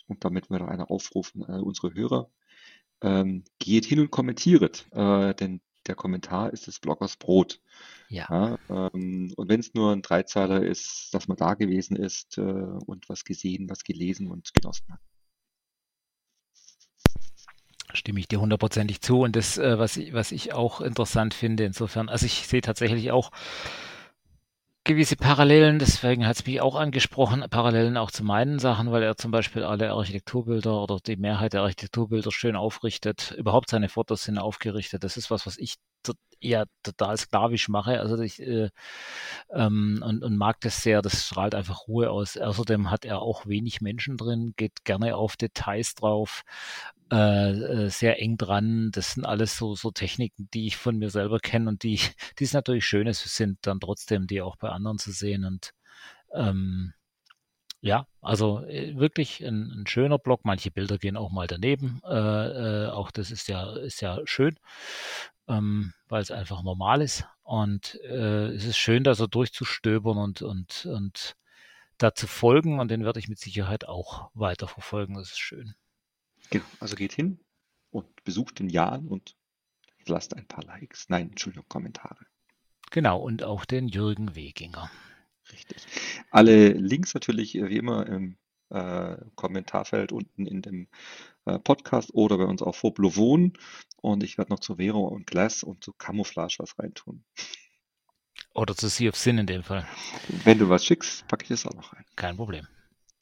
[0.06, 2.30] Und damit wir noch einer aufrufen, äh, unsere Hörer,
[3.02, 7.60] ähm, geht hin und kommentiert, äh, denn der Kommentar ist des Bloggers Brot.
[8.08, 8.26] Ja.
[8.28, 8.58] Ja,
[8.94, 13.08] ähm, und wenn es nur ein Dreizeiler ist, dass man da gewesen ist äh, und
[13.08, 15.00] was gesehen, was gelesen und genossen hat.
[17.92, 19.20] Stimme ich dir hundertprozentig zu.
[19.20, 23.12] Und das, äh, was, ich, was ich auch interessant finde, insofern, also ich sehe tatsächlich
[23.12, 23.30] auch
[24.84, 29.16] gewisse Parallelen, deswegen hat es mich auch angesprochen, Parallelen auch zu meinen Sachen, weil er
[29.16, 33.32] zum Beispiel alle Architekturbilder oder die Mehrheit der Architekturbilder schön aufrichtet.
[33.32, 35.02] Überhaupt seine Fotos sind aufgerichtet.
[35.02, 35.76] Das ist was, was ich
[36.44, 38.00] eher total sklavisch mache.
[38.00, 38.70] Also ich äh,
[39.50, 41.02] ähm, und, und mag das sehr.
[41.02, 42.37] Das strahlt einfach Ruhe aus.
[42.37, 46.42] Außerdem hat er auch wenig Menschen drin, geht gerne auf Details drauf.
[47.12, 48.90] Äh, äh, sehr eng dran.
[48.92, 52.00] Das sind alles so, so Techniken, die ich von mir selber kenne und die,
[52.38, 55.44] die es natürlich schön ist, sind dann trotzdem die auch bei anderen zu sehen.
[55.44, 55.70] Und
[56.35, 56.94] ähm,
[57.84, 60.40] ja, also äh, wirklich ein, ein, schöner Blog.
[60.44, 62.00] Manche Bilder gehen auch mal daneben.
[62.04, 64.58] Äh, äh, auch das ist ja, ist ja schön,
[65.48, 67.26] ähm, weil es einfach normal ist.
[67.42, 71.36] Und äh, es ist schön, da so durchzustöbern und, und, und
[71.98, 72.80] da zu folgen.
[72.80, 75.16] Und den werde ich mit Sicherheit auch weiter verfolgen.
[75.16, 75.74] Das ist schön.
[76.48, 77.38] Genau, also geht hin
[77.90, 79.36] und besucht den Jan und
[80.06, 81.10] lasst ein paar Likes.
[81.10, 82.24] Nein, Entschuldigung, Kommentare.
[82.90, 84.90] Genau, und auch den Jürgen Weginger.
[85.54, 85.86] Richtig.
[86.30, 88.36] Alle Links natürlich äh, wie immer im
[88.70, 90.88] äh, Kommentarfeld unten in dem
[91.44, 93.52] äh, Podcast oder bei uns auf Foblovon.
[94.00, 97.24] Und ich werde noch zu Vero und Glass und zu Camouflage was reintun.
[98.52, 99.86] Oder zu Sea of Sin in dem Fall.
[100.28, 102.04] Wenn du was schickst, packe ich das auch noch rein.
[102.16, 102.66] Kein Problem.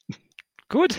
[0.69, 0.97] Gut.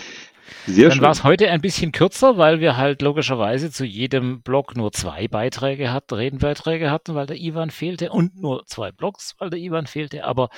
[0.67, 4.77] Sehr Dann war es heute ein bisschen kürzer, weil wir halt logischerweise zu jedem Blog
[4.77, 9.51] nur zwei Beiträge hatten, Redenbeiträge hatten, weil der Ivan fehlte und nur zwei Blogs, weil
[9.51, 10.25] der Ivan fehlte.
[10.25, 10.49] Aber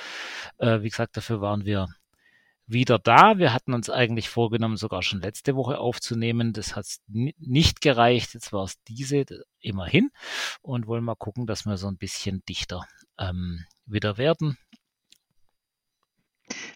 [0.57, 1.87] äh, wie gesagt, dafür waren wir
[2.67, 3.37] wieder da.
[3.37, 6.53] Wir hatten uns eigentlich vorgenommen, sogar schon letzte Woche aufzunehmen.
[6.53, 8.33] Das hat nicht gereicht.
[8.33, 9.25] Jetzt war es diese
[9.59, 10.11] immerhin
[10.61, 12.85] und wollen mal gucken, dass wir so ein bisschen dichter
[13.17, 14.57] ähm, wieder werden.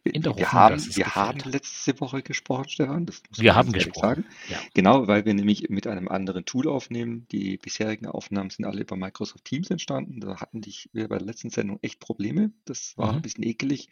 [0.04, 3.06] In der wir Hoffnung, haben, wir haben letzte Woche gesprochen, Stefan.
[3.06, 4.02] Das muss wir haben gesprochen.
[4.02, 4.26] Sagen.
[4.50, 4.58] Ja.
[4.74, 7.28] Genau, weil wir nämlich mit einem anderen Tool aufnehmen.
[7.32, 10.20] Die bisherigen Aufnahmen sind alle über Microsoft Teams entstanden.
[10.20, 10.62] Da hatten
[10.94, 12.52] wir bei der letzten Sendung echt Probleme.
[12.66, 13.18] Das war mhm.
[13.18, 13.90] ein bisschen ekelig.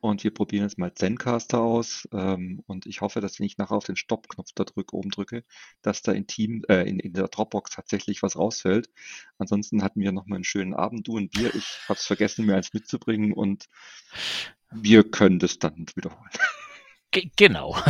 [0.00, 2.08] Und wir probieren jetzt mal Zencaster aus.
[2.12, 5.44] Ähm, und ich hoffe, dass wenn ich nachher auf den Stopp-Knopf da drücke, oben drücke,
[5.82, 8.88] dass da in Team, äh, in, in der Dropbox tatsächlich was rausfällt.
[9.38, 11.54] Ansonsten hatten wir nochmal einen schönen Abend, du und Bier.
[11.54, 13.66] Ich habe es vergessen, mir eins mitzubringen und
[14.70, 16.30] wir können das dann wiederholen.
[17.10, 17.76] G genau.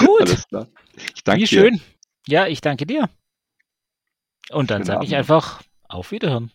[0.00, 0.20] Gut.
[0.20, 0.66] Alles klar.
[1.14, 1.74] Ich danke Wie schön.
[1.74, 1.82] Dir.
[2.26, 3.08] Ja, ich danke dir.
[4.50, 6.50] Und dann sage ich einfach auf Wiederhören.